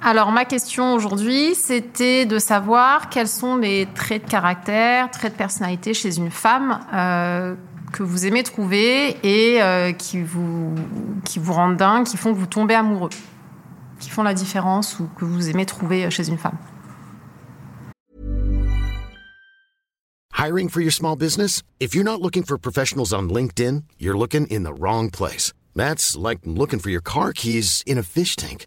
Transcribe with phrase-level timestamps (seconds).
[0.00, 5.38] Alors ma question aujourd'hui, c'était de savoir quels sont les traits de caractère, traits de
[5.38, 7.56] personnalité chez une femme euh,
[7.92, 10.74] que vous aimez trouver et euh, qui, vous,
[11.24, 13.10] qui vous rendent dingue, qui font que vous tombez amoureux,
[13.98, 16.56] qui font la différence ou que vous aimez trouver chez une femme.
[20.38, 21.64] Hiring for your small business?
[21.80, 25.52] If you're not looking for professionals on LinkedIn, you're looking in the wrong place.
[25.74, 28.66] That's like looking for your car keys in a fish tank.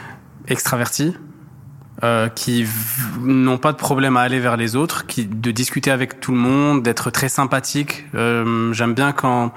[0.47, 1.15] extravertis.
[2.03, 2.65] Euh, qui
[3.19, 6.39] n'ont pas de problème à aller vers les autres, qui de discuter avec tout le
[6.39, 8.05] monde, d'être très sympathique.
[8.15, 9.53] Euh, J'aime bien quand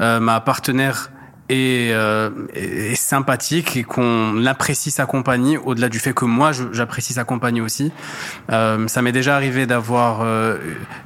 [0.00, 1.10] euh, ma partenaire
[1.48, 7.14] est, euh, est sympathique et qu'on apprécie sa compagnie au-delà du fait que moi j'apprécie
[7.14, 7.90] sa compagnie aussi.
[8.52, 10.58] Euh, ça m'est déjà arrivé d'avoir euh,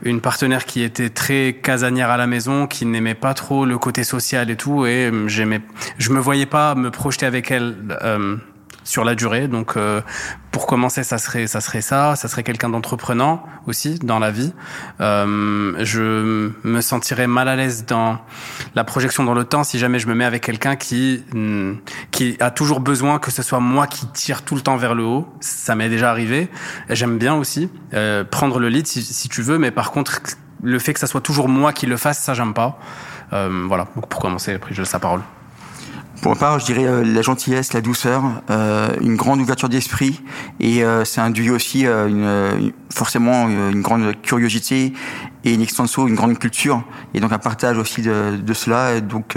[0.02, 4.04] une partenaire qui était très casanière à la maison, qui n'aimait pas trop le côté
[4.04, 5.62] social et tout, et j'aimais,
[5.96, 7.74] je me voyais pas me projeter avec elle
[8.88, 9.48] sur la durée.
[9.48, 10.00] Donc, euh,
[10.50, 12.16] pour commencer, ça serait ça serait ça.
[12.16, 14.52] Ça serait quelqu'un d'entreprenant aussi dans la vie.
[15.00, 18.18] Euh, je me sentirais mal à l'aise dans
[18.74, 21.74] la projection dans le temps si jamais je me mets avec quelqu'un qui mm,
[22.10, 25.04] qui a toujours besoin que ce soit moi qui tire tout le temps vers le
[25.04, 25.28] haut.
[25.40, 26.48] Ça m'est déjà arrivé.
[26.88, 30.20] J'aime bien aussi euh, prendre le lead si, si tu veux, mais par contre,
[30.62, 32.78] le fait que ça soit toujours moi qui le fasse, ça j'aime pas.
[33.34, 33.86] Euh, voilà.
[33.94, 35.20] Donc pour commencer, après je laisse la parole.
[36.20, 40.20] Pour ma part, je dirais euh, la gentillesse, la douceur, euh, une grande ouverture d'esprit,
[40.58, 44.92] et euh, c'est induit aussi euh, une, forcément une grande curiosité
[45.44, 46.82] et une extension, une grande culture,
[47.14, 49.36] et donc un partage aussi de, de cela, donc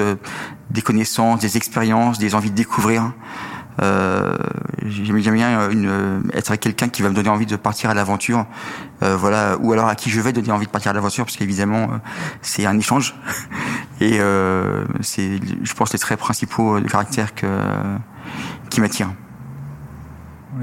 [0.72, 3.12] des connaissances, des expériences, des envies de découvrir.
[3.82, 4.36] Euh,
[4.86, 8.46] J'aime bien une, être avec quelqu'un qui va me donner envie de partir à l'aventure,
[9.04, 11.38] euh, voilà, ou alors à qui je vais donner envie de partir à l'aventure, parce
[11.38, 11.98] qu'évidemment euh,
[12.42, 13.16] c'est un échange.
[14.02, 17.48] Et euh, c'est, je pense, les traits principaux de caractère que,
[18.70, 19.14] qui m'attirent.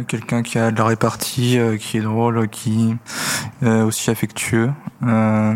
[0.08, 2.96] Quelqu'un qui a de la répartie, euh, qui est drôle, qui
[3.62, 4.70] est aussi affectueux
[5.04, 5.54] euh,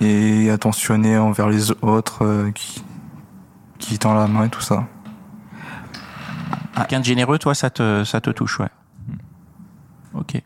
[0.00, 2.84] et attentionné envers les autres, qui,
[3.78, 4.86] qui tend la main et tout ça.
[6.80, 8.68] Quelqu'un de généreux, toi, ça te, ça te touche, ouais.
[10.14, 10.42] Ok.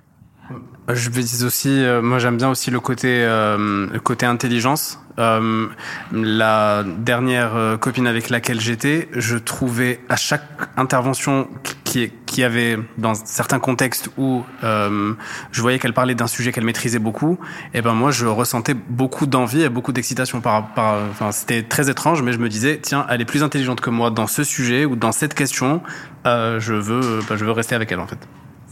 [0.93, 4.99] Je vais dire aussi, euh, moi j'aime bien aussi le côté, euh, le côté intelligence.
[5.19, 5.69] Euh,
[6.13, 10.43] la dernière euh, copine avec laquelle j'étais, je trouvais à chaque
[10.77, 11.49] intervention
[11.85, 15.15] qui, qui avait dans certains contextes où euh,
[15.53, 17.39] je voyais qu'elle parlait d'un sujet qu'elle maîtrisait beaucoup,
[17.75, 21.89] et ben moi je ressentais beaucoup d'envie et beaucoup d'excitation par, par enfin c'était très
[21.89, 24.85] étrange, mais je me disais tiens elle est plus intelligente que moi dans ce sujet
[24.85, 25.81] ou dans cette question,
[26.25, 28.19] je veux, ben, je veux rester avec elle en fait.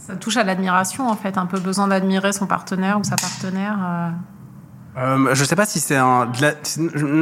[0.05, 3.77] Ça touche à l'admiration en fait, un peu besoin d'admirer son partenaire ou sa partenaire.
[3.81, 4.09] Euh...
[4.95, 6.31] Euh, je sais pas si c'est un,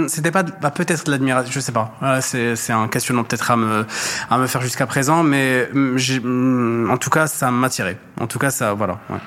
[0.08, 1.94] c'était pas bah, peut-être de l'admiration, je sais pas.
[2.20, 3.86] c'est c'est un questionnement peut-être à me
[4.30, 7.97] à me faire jusqu'à présent, mais mm, mm, en tout cas ça m'attirait.
[8.20, 9.00] En tout cas ça voilà.
[9.09, 9.20] Ouais.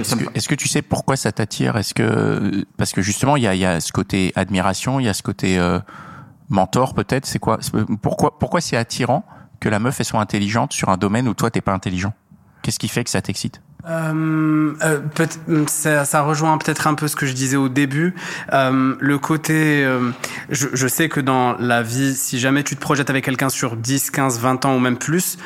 [0.00, 1.76] Est-ce que, est que, tu sais pourquoi ça t'attire?
[1.76, 5.08] Est-ce que parce que justement il y a, y a ce côté admiration, il y
[5.08, 5.78] a ce côté euh,
[6.48, 7.26] mentor peut-être?
[7.26, 7.58] C'est quoi
[8.02, 9.24] Pourquoi pourquoi c'est attirant
[9.60, 12.14] que la meuf elle soit intelligente sur un domaine où toi t'es pas intelligent?
[12.64, 13.60] Qu'est-ce qui fait que ça t'excite?
[13.86, 15.00] Euh, euh,
[15.66, 18.14] ça, ça, rejoint peut-être un peu ce que je disais au début.
[18.54, 20.12] Euh, le côté, euh,
[20.48, 23.76] je, je, sais que dans la vie, si jamais tu te projettes avec quelqu'un sur
[23.76, 25.36] 10, 15, 20 ans ou même plus,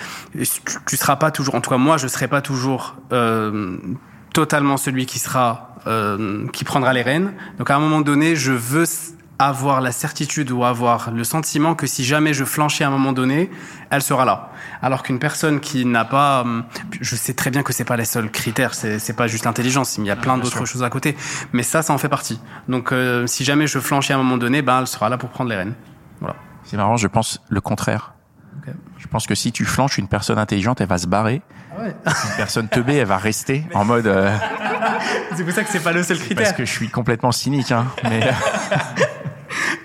[0.40, 0.46] tu,
[0.86, 3.76] tu seras pas toujours, en tout cas moi, je serai pas toujours euh,
[4.32, 7.32] totalement celui qui sera, euh, qui prendra les rênes.
[7.58, 8.86] Donc à un moment donné, je veux
[9.38, 13.12] avoir la certitude ou avoir le sentiment que si jamais je flanchis à un moment
[13.12, 13.50] donné,
[13.90, 14.50] elle sera là.
[14.82, 16.44] Alors qu'une personne qui n'a pas,
[17.00, 20.04] je sais très bien que c'est pas les seuls critères, c'est pas juste l'intelligence, il
[20.06, 21.16] y a plein d'autres choses à côté,
[21.52, 22.40] mais ça, ça en fait partie.
[22.68, 25.30] Donc euh, si jamais je flanchis à un moment donné, ben elle sera là pour
[25.30, 25.74] prendre les rênes.
[26.20, 26.34] Voilà.
[26.64, 28.14] C'est marrant, je pense le contraire.
[28.62, 28.72] Okay.
[28.98, 31.42] Je pense que si tu flanches une personne intelligente, elle va se barrer.
[31.80, 31.94] Une
[32.36, 34.08] personne teubée, elle va rester en mode.
[34.08, 34.36] euh,
[35.36, 36.38] C'est pour ça que c'est pas le seul critère.
[36.44, 37.86] parce que je suis complètement cynique, hein.
[38.02, 38.20] Mais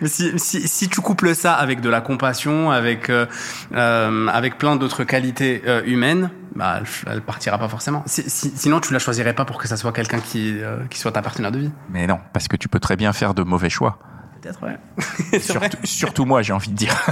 [0.07, 3.25] si, si, si tu couples ça avec de la compassion, avec euh,
[3.73, 8.03] euh, avec plein d'autres qualités euh, humaines, bah elle, partira pas forcément.
[8.05, 11.00] Si- si- sinon, tu la choisirais pas pour que ça soit quelqu'un qui euh, qui
[11.00, 11.71] soit ta partenaire de vie.
[11.89, 14.00] mais non, parce que tu peux très bien faire de mauvais choix.
[14.41, 15.39] Peut-être ouais.
[15.39, 16.94] Surtout, surtout moi, j'ai envie de dire.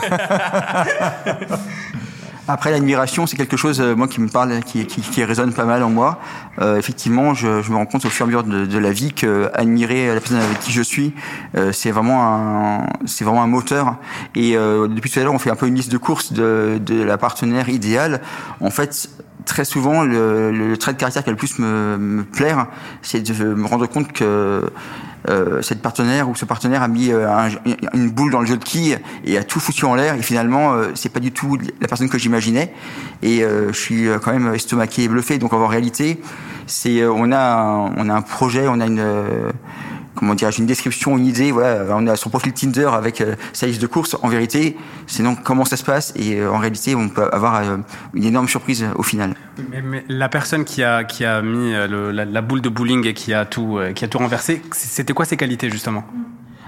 [2.47, 5.63] Après, l'admiration, c'est quelque chose, euh, moi, qui me parle, qui, qui, qui résonne pas
[5.63, 6.19] mal en moi.
[6.59, 8.91] Euh, effectivement, je, je me rends compte au fur et à mesure de, de la
[8.91, 11.13] vie que admirer la personne avec qui je suis,
[11.55, 13.95] euh, c'est vraiment un, c'est vraiment un moteur.
[14.35, 16.79] Et euh, depuis tout à l'heure, on fait un peu une liste de courses de,
[16.83, 18.21] de la partenaire idéale.
[18.59, 19.09] En fait,
[19.45, 22.67] très souvent, le, trait de caractère qui a le plus me, plaire,
[23.01, 24.69] c'est de me rendre compte que
[25.29, 27.49] euh, cette partenaire ou ce partenaire a mis euh, un-
[27.93, 30.73] une boule dans le jeu de quilles et a tout foutu en l'air et finalement
[30.73, 32.73] euh, c'est pas du tout la personne que j'imaginais.
[33.21, 35.37] Et euh, je suis quand même estomaqué et bluffé.
[35.37, 36.19] Donc en réalité
[36.65, 39.03] c'est on a un, on a un projet on a une
[40.15, 43.65] comment dire une description une idée voilà on a son profil Tinder avec euh, sa
[43.67, 44.75] liste de courses en vérité
[45.07, 47.77] c'est donc comment ça se passe et euh, en réalité on peut avoir euh,
[48.13, 49.35] une énorme surprise au final
[49.71, 52.69] Mais, mais la personne qui a qui a mis euh, le, la, la boule de
[52.69, 56.03] bowling et qui a tout euh, qui a tout renversé, c'était quoi ses qualités justement?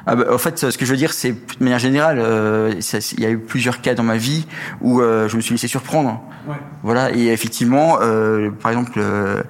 [0.06, 2.98] Ah bah, en fait, ce que je veux dire, c'est de manière générale, euh, ça-
[3.18, 4.46] il y a eu plusieurs cas dans ma vie
[4.82, 6.22] où euh, je me suis laissé surprendre.
[6.46, 6.56] Ouais.
[6.84, 9.42] Voilà, et effectivement, euh, par exemple, euh,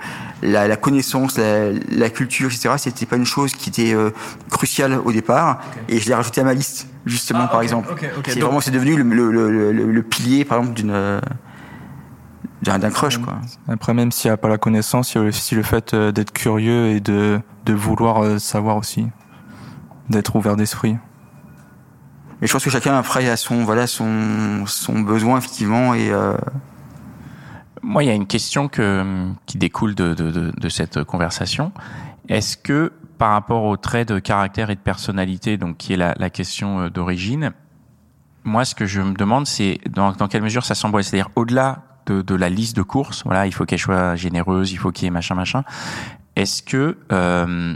[0.44, 4.12] la, la connaissance, la, la culture, etc., c'était pas une chose qui était euh,
[4.50, 5.60] cruciale au départ,
[5.90, 7.90] et je l'ai rajouté à ma liste, justement, Ah, par exemple.
[7.92, 8.24] ok, ok.
[8.28, 11.20] C'est Donc- vraiment, c'est devenu le, le, le, le- le pilier, par exemple, d'une euh,
[12.62, 13.40] d'un d'un crush, quoi.
[13.68, 16.12] Après, même s'il n'y a pas la connaissance, il y a aussi le fait euh,
[16.12, 19.08] d'être curieux et de, de vouloir savoir aussi.
[20.10, 20.98] D'être ouvert d'esprit.
[22.42, 26.34] Mais je pense que chacun après a son voilà son son besoin effectivement et euh,
[27.84, 31.74] Moi, il y a une question que, qui découle de, de, de, de cette conversation.
[32.30, 36.16] Est-ce que par rapport aux traits de caractère et de personnalité, donc qui est la,
[36.18, 37.52] la question euh, d'origine,
[38.46, 41.06] moi, ce que je me demande, c'est dans, dans quelle mesure ça s'emboîte?
[41.06, 44.78] C'est-à-dire au-delà de, de la liste de courses, voilà, il faut qu'elle soit généreuse, il
[44.78, 45.64] faut qu'il y ait machin, machin.
[46.36, 47.76] Est-ce que euh,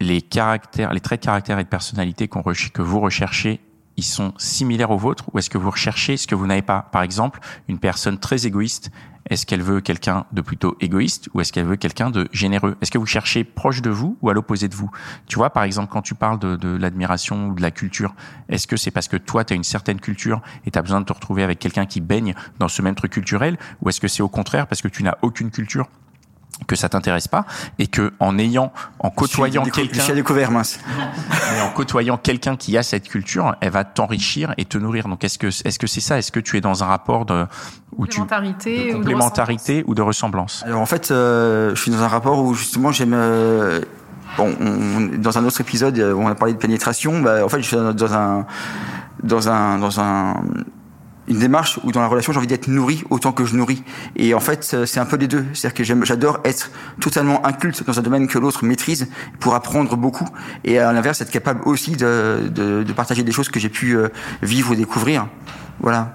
[0.00, 3.60] les caractères, les traits de caractère et de personnalité qu'on que vous recherchez,
[3.96, 5.24] ils sont similaires aux vôtres?
[5.32, 6.88] Ou est-ce que vous recherchez ce que vous n'avez pas?
[6.92, 8.92] Par exemple, une personne très égoïste,
[9.28, 12.76] est-ce qu'elle veut quelqu'un de plutôt égoïste ou est-ce qu'elle veut quelqu'un de généreux?
[12.80, 14.90] Est-ce que vous cherchez proche de vous ou à l'opposé de vous?
[15.26, 18.14] Tu vois, par exemple, quand tu parles de, l'admiration ou de la culture,
[18.48, 21.00] est-ce que c'est parce que toi, tu as une certaine culture et tu as besoin
[21.00, 23.58] de te retrouver avec quelqu'un qui baigne dans ce même truc culturel?
[23.82, 25.88] Ou est-ce que c'est au contraire parce que tu n'as aucune culture?
[26.66, 27.44] Que ça t'intéresse pas
[27.78, 30.78] et que en ayant en côtoyant quelqu'un je découvert mince.
[31.52, 35.08] mais en côtoyant quelqu'un qui a cette culture, elle va t'enrichir et te nourrir.
[35.08, 36.18] Donc est-ce que est-ce que c'est ça?
[36.18, 37.46] Est-ce que tu es dans un rapport de
[37.96, 40.62] où tu Complémentarité ou de complémentarité ou de ressemblance?
[40.66, 43.14] Alors en fait, euh, je suis dans un rapport où justement j'aime.
[43.14, 43.80] euh,
[44.36, 47.20] bon, on- dans un autre épisode, euh, on a parlé de pénétration.
[47.20, 48.46] Bah, en fait, je suis dans dans un
[49.22, 50.34] dans un dans un
[51.28, 53.82] une démarche où dans la relation j'ai envie d'être nourri autant que je nourris.
[54.16, 55.44] Et en fait euh, c'est un peu des deux.
[55.54, 56.70] C'est à dire que j'aime j'adore être
[57.00, 59.08] totalement inculte dans un domaine que l'autre maîtrise
[59.40, 60.28] pour apprendre beaucoup.
[60.64, 63.96] Et à l'inverse être capable aussi de, de, de partager des choses que j'ai pu
[63.96, 64.08] euh,
[64.42, 65.26] vivre ou découvrir.
[65.80, 66.14] Voilà.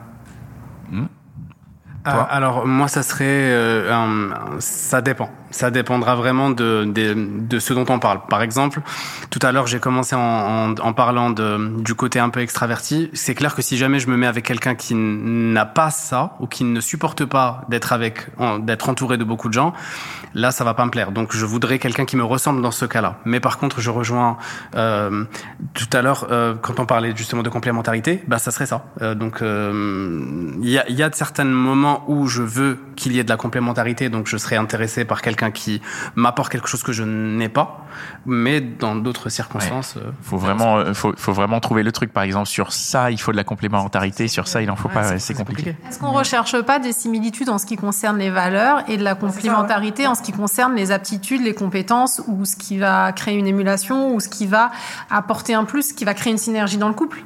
[2.06, 7.16] Euh, alors moi ça serait euh, un- ça dépend ça dépendra vraiment de, de
[7.54, 8.20] de ce dont on parle.
[8.28, 8.82] Par exemple
[9.30, 13.10] tout à l'heure j'ai commencé en, en, en parlant de du côté un peu extraverti.
[13.14, 16.48] C'est clair que si jamais je me mets avec quelqu'un qui n'a pas ça ou
[16.48, 18.28] qui ne supporte pas d'être avec
[18.60, 19.74] d'être entouré de beaucoup de gens
[20.34, 21.12] là ça va pas me plaire.
[21.12, 23.20] Donc je voudrais quelqu'un qui me ressemble dans ce cas-là.
[23.26, 24.38] Mais par contre je rejoins
[24.76, 25.24] euh,
[25.74, 28.86] tout à l'heure euh, quand on parlait justement de complémentarité bah ça serait ça.
[29.02, 29.72] Euh, donc euh,
[30.62, 33.30] il y a y a de certains moments où je veux qu'il y ait de
[33.30, 35.82] la complémentarité donc je serais intéressé par quelqu'un qui
[36.16, 37.86] m'apporte quelque chose que je n'ai pas
[38.26, 42.12] mais dans d'autres circonstances euh, Faut vraiment euh, faut faut vraiment trouver le truc.
[42.14, 44.28] Par exemple, sur ça, il faut de la complémentarité.
[44.28, 45.10] Sur ça, il en faut ouais, pas.
[45.10, 45.76] ouais, C'est compliqué.
[45.88, 49.16] Est-ce qu'on recherche pas des similitudes en ce qui concerne les valeurs et de la
[49.16, 53.48] complémentarité en ce qui concerne les aptitudes, les compétences ou ce qui va créer une
[53.48, 54.72] émulation ou ce qui va
[55.10, 57.24] apporter un plus, ce qui va créer une synergie dans le couple?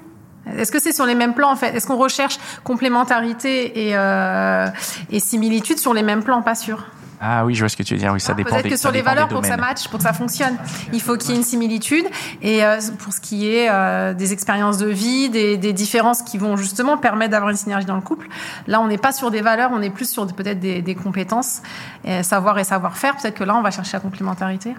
[0.58, 1.76] Est-ce que c'est sur les mêmes plans en fait?
[1.76, 4.68] Est-ce qu'on recherche complémentarité et, euh,
[5.10, 6.42] et similitude sur les mêmes plans?
[6.42, 6.86] Pas sûr.
[7.20, 8.14] Ah oui, je vois ce que tu veux dire.
[8.14, 8.52] Oui, ça dépend.
[8.52, 10.56] Peut-être que sur les valeurs, pour que ça matche, pour que ça fonctionne,
[10.94, 12.06] il faut qu'il y ait une similitude.
[12.44, 16.38] Et euh, pour ce qui est euh, des expériences de vie, des, des différences qui
[16.38, 18.28] vont justement permettre d'avoir une synergie dans le couple,
[18.68, 21.64] là, on n'est pas sur des valeurs, on est plus sur peut-être des, des compétences,
[22.06, 23.18] et savoir et savoir-faire.
[23.18, 24.76] Peut-être que là, on va chercher la complémentarité.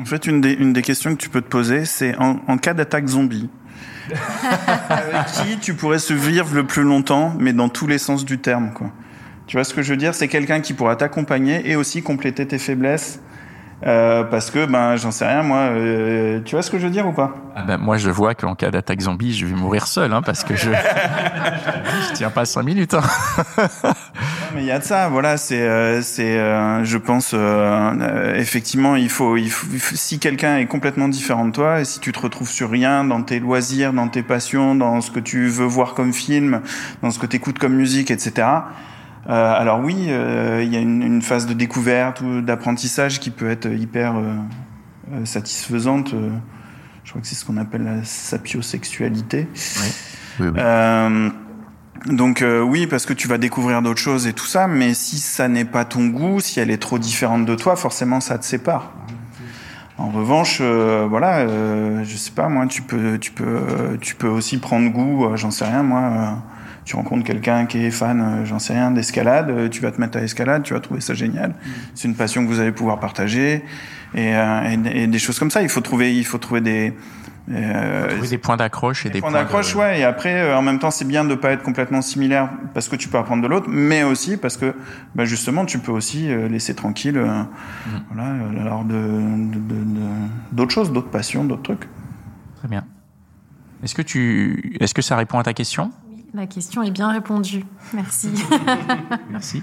[0.00, 2.56] En fait, une des, une des questions que tu peux te poser, c'est en, en
[2.56, 3.50] cas d'attaque zombie,
[4.88, 8.72] avec qui tu pourrais survivre le plus longtemps, mais dans tous les sens du terme,
[8.72, 8.90] quoi.
[9.46, 10.14] Tu vois ce que je veux dire?
[10.14, 13.20] C'est quelqu'un qui pourra t'accompagner et aussi compléter tes faiblesses.
[13.84, 16.92] Euh, parce que ben j'en sais rien moi euh, tu vois ce que je veux
[16.92, 17.34] dire ou pas?
[17.54, 20.42] Ah ben, moi je vois qu'en cas d'attaque zombie je vais mourir seul hein, parce
[20.42, 20.70] que je
[22.08, 23.02] je tiens pas cinq minutes hein.
[24.54, 28.96] Mais il y a de ça voilà c'est euh, c'est euh, je pense euh, effectivement
[28.96, 32.20] il faut, il faut si quelqu'un est complètement différent de toi et si tu te
[32.20, 35.94] retrouves sur rien dans tes loisirs dans tes passions dans ce que tu veux voir
[35.94, 36.60] comme film
[37.02, 38.46] dans ce que tu écoutes comme musique etc
[39.28, 43.30] euh, alors oui, euh, il y a une, une, phase de découverte ou d'apprentissage qui
[43.30, 46.14] peut être hyper euh, satisfaisante.
[47.04, 49.48] je crois que c'est ce qu'on appelle la sapiosexualité.
[49.54, 49.88] Oui.
[50.40, 50.60] Oui, oui.
[52.06, 55.48] Donc oui, parce que tu vas découvrir d'autres choses et tout ça, mais si ça
[55.48, 58.92] n'est pas ton goût, si elle est trop différente de toi, forcément ça te sépare.
[59.96, 64.26] En revanche, euh, voilà, euh, je sais pas, moi, tu peux, tu peux, tu peux
[64.26, 66.42] aussi prendre goût, euh, j'en sais rien, moi.
[66.84, 70.22] tu rencontres quelqu'un qui est fan, j'en sais rien, d'escalade, tu vas te mettre à
[70.22, 71.50] escalade, tu vas trouver ça génial.
[71.50, 71.70] Mmh.
[71.94, 73.64] C'est une passion que vous allez pouvoir partager
[74.16, 75.62] et, et, et, des choses comme ça.
[75.62, 76.92] Il faut trouver, il faut trouver des,
[77.50, 79.78] euh, trouver des points d'accroche et des, des points, points d'accroche, de...
[79.78, 80.00] ouais.
[80.00, 82.96] Et après, euh, en même temps, c'est bien de pas être complètement similaire parce que
[82.96, 84.74] tu peux apprendre de l'autre, mais aussi parce que,
[85.14, 87.90] bah, justement, tu peux aussi euh, laisser tranquille, euh, mmh.
[88.10, 89.20] voilà, alors de,
[90.52, 91.88] d'autres choses, d'autres passions, d'autres trucs.
[92.56, 92.84] Très bien.
[93.82, 95.90] Est-ce que tu, est-ce que ça répond à ta question?
[96.10, 97.64] Oui, la question est bien répondue.
[97.92, 98.30] Merci.
[99.30, 99.62] Merci.